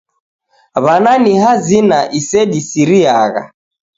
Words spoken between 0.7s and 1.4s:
W'ana ni